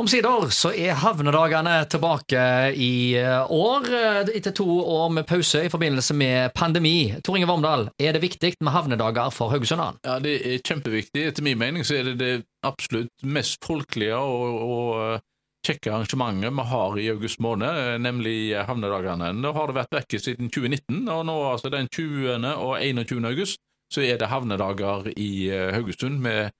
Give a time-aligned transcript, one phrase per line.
[0.00, 5.68] Omsider så er havnedagene tilbake i eh, år, eh, etter to år med pause i
[5.68, 7.12] forbindelse med pandemi.
[7.20, 9.98] Tor Inge Vormdal, er det viktig med havnedager for Haugesundan?
[10.06, 11.26] Ja, det er kjempeviktig.
[11.28, 12.30] Etter min mening så er det det
[12.64, 15.26] absolutt mest folkelige og, og eh,
[15.68, 19.34] kjekke arrangementet vi har i august måned, nemlig havnedagene.
[19.36, 22.48] Nå har det vært vekke siden 2019, og nå altså den 20.
[22.54, 23.20] og 21.
[23.34, 23.60] august
[23.92, 26.54] så er det havnedager i Haugesund med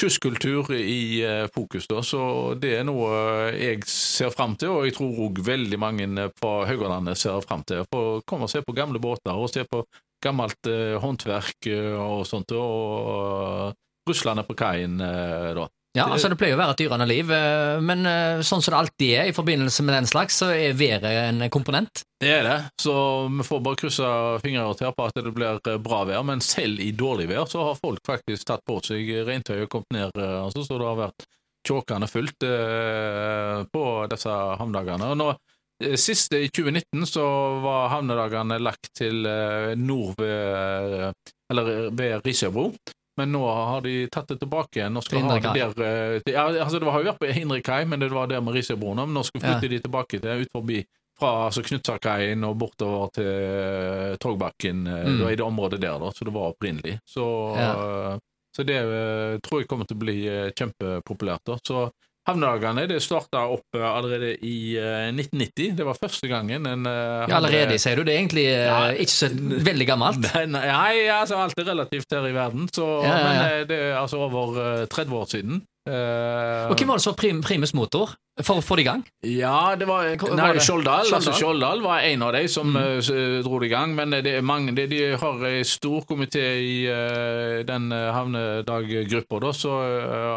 [0.00, 2.22] kystkultur i eh, fokus, da, så
[2.58, 3.10] det er noe
[3.54, 7.84] jeg ser fram til, og jeg tror òg veldig mange på Haugalandet ser fram til.
[7.92, 9.84] For komme og se på gamle båter, og se på
[10.22, 15.68] gammelt eh, håndverk eh, og sånt, og Russland er på kaien da.
[15.92, 18.78] Ja, altså Det pleier å være et dyrende liv, eh, men eh, sånn som det
[18.78, 22.00] alltid er i forbindelse med den slags, så er været en komponent.
[22.22, 22.94] Det er det, så
[23.28, 26.22] vi får bare krysse fingre og tær på at det blir eh, bra vær.
[26.24, 29.98] Men selv i dårlig vær så har folk faktisk tatt på seg regntøy og kommet
[29.98, 31.28] ned, altså, så det har vært
[31.68, 32.42] tjåkende fullt
[33.70, 35.12] på disse havnedagene.
[35.12, 35.28] Og nå,
[35.98, 37.22] Siste i 2019 så
[37.62, 39.24] var havnedagene lagt til
[39.78, 42.68] nord ved, eller ved Risøybro.
[43.16, 44.88] Men nå har de tatt det tilbake.
[44.88, 47.84] Nå skal ha det der eh, ja, altså Det har jo vært på Indre kai,
[47.84, 49.04] men det var der med Risøybroen.
[49.04, 49.72] Men nå skal flytte ja.
[49.74, 50.80] de tilbake til ut forbi
[51.20, 54.86] fra altså Knutsakaien og bortover til Togbakken, Torgbakken.
[54.86, 55.18] Eh, mm.
[55.20, 56.96] Da er det området der, da, så det var opprinnelig.
[57.04, 57.26] Så,
[57.58, 58.16] ja.
[58.56, 58.80] så det
[59.44, 60.16] tror jeg kommer til å bli
[60.56, 61.44] kjempepopulært.
[61.52, 61.58] da.
[61.60, 61.84] Så
[62.28, 65.64] Havnedagene det starta opp eh, allerede i 1990.
[65.64, 68.04] Eh, det var første gangen en uh, ja, Allerede, sier du?
[68.06, 69.30] Det er egentlig ja, ikke så
[69.68, 70.28] veldig gammelt?
[70.54, 72.68] Nei, altså alt er relativt her i verden.
[72.70, 75.62] Så, ja, Men det er altså over 30 år siden.
[75.82, 78.12] Uh, og Hvem var det som prim, primus motor
[78.46, 79.00] for å få det i gang?
[79.26, 81.08] Ja, det var, nei, Skjoldal.
[81.10, 83.00] Altså, Skjoldal var en av de som mm.
[83.02, 83.96] uh, dro det i gang.
[83.98, 89.74] Men det er mange, det, de har en stor komité i uh, den havnedaggruppa, så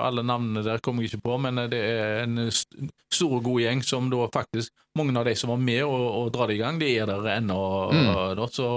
[0.02, 1.38] alle navnene der kommer jeg ikke på.
[1.46, 5.50] Men det er en stor og god gjeng som da faktisk Mange av de som
[5.52, 7.58] var med å, å dra det i gang, de er der ennå.
[7.92, 8.06] Mm.
[8.40, 8.68] Da, så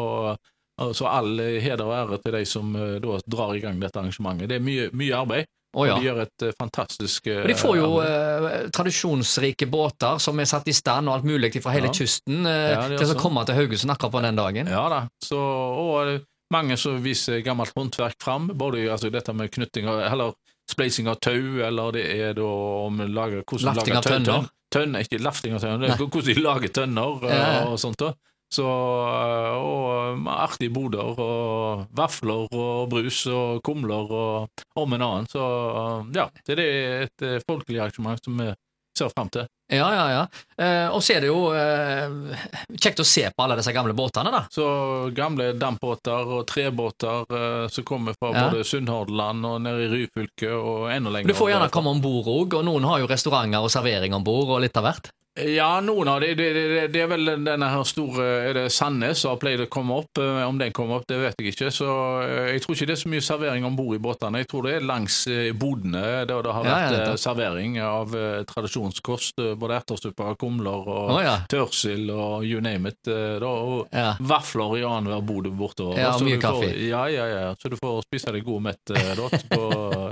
[0.95, 4.51] så all heder og ære til de som da drar i gang dette arrangementet.
[4.51, 5.47] Det er mye, mye arbeid.
[5.77, 5.99] Oh, ja.
[5.99, 10.49] De gjør et uh, fantastisk uh, Og De får jo uh, tradisjonsrike båter som er
[10.49, 11.97] satt i stand og alt mulig fra hele ja.
[11.99, 14.71] kysten ja, til å komme til Haugesund akkurat på den dagen.
[14.73, 16.25] Ja da, så, og
[16.55, 20.33] mange som viser gammelt håndverk fram, både altså, dette med knytting av, eller
[20.69, 22.49] spleising av tau, eller det er da
[22.87, 24.49] om lager, hvordan Lafting lager tønner.
[24.69, 27.29] Tønner, ikke lafting av tønner, hvordan de lager tønner
[27.69, 28.01] og sånt.
[28.01, 28.13] da.
[28.49, 35.29] Så, og artige boder og vafler og brus og kumler og om en annen.
[35.29, 35.43] Så
[36.17, 38.49] ja, det er et eh, folkelig arrangement som vi
[38.99, 39.47] ser fram til.
[39.69, 40.23] Ja, ja, ja.
[40.65, 42.37] Eh, og så er det jo eh,
[42.73, 44.41] kjekt å se på alle disse gamle båtene, da.
[44.53, 44.65] Så
[45.17, 48.47] gamle dampbåter og trebåter eh, som kommer fra ja.
[48.49, 51.35] både Sunnhordland og nede i Ryfylke og enda lenger.
[51.35, 54.25] Du får gjerne komme om bord òg, og noen har jo restauranter og servering om
[54.25, 55.13] bord og litt av hvert.
[55.47, 56.37] Ja, noen av dem.
[56.37, 59.69] Det, det, det, er vel denne her store Er det Sandnes som har pleid å
[59.71, 60.19] komme opp?
[60.21, 61.71] Eh, om den kommer opp, det vet jeg ikke.
[61.75, 61.89] Så
[62.25, 64.43] eh, Jeg tror ikke det er så mye servering om bord i båtene.
[64.43, 68.15] Jeg tror det er langs eh, bodene der det har vært ja, ja, servering av
[68.49, 69.43] tradisjonskost.
[69.59, 71.37] Både ertesuppe, kumler og oh, ja.
[71.51, 73.01] tørrsild og you name it.
[73.09, 73.89] Da, og
[74.25, 75.99] vafler i annenhver bod bortover.
[76.01, 76.71] Ja, og mye kaffe.
[76.89, 77.53] Ja, ja, ja.
[77.61, 79.63] Så du får spise deg god mett da, på.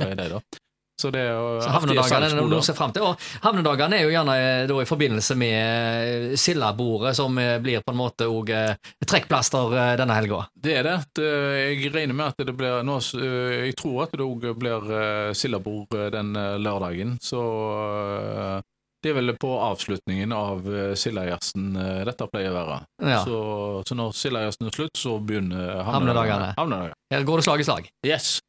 [1.06, 3.04] Så det er jo så Havnedagene er noe å se fram til.
[3.06, 7.84] Og havnedagene er jo gjerne eh, da, i forbindelse med eh, Sildabordet, som eh, blir
[7.86, 8.50] på en måte òg
[9.06, 10.42] trekkplaster denne helga.
[10.50, 10.96] Det er det.
[11.22, 14.88] Jeg regner med at det blir nå, Jeg tror at det òg blir
[15.36, 17.16] Sildabord den lørdagen.
[17.22, 17.42] Så
[19.02, 20.66] det er vel på avslutningen av
[20.98, 21.76] Sildajazzen
[22.08, 22.80] dette pleier å være.
[23.06, 23.22] Ja.
[23.22, 23.38] Så,
[23.86, 26.50] så, når Sildajazzen er slutt, så begynner havnedagene.
[27.14, 27.90] Her går det slag i slag.
[28.06, 28.40] Yes.